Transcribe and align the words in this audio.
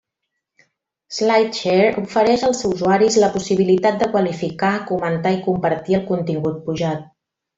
Slideshare 1.17 1.83
ofereix 2.03 2.45
als 2.47 2.61
usuaris 2.69 3.17
la 3.25 3.29
possibilitat 3.37 4.01
de 4.03 4.09
qualificar, 4.17 4.73
comentar 4.93 5.35
i 5.37 5.39
compartir 5.51 5.99
el 6.01 6.05
contingut 6.13 6.59
pujat. 6.71 7.07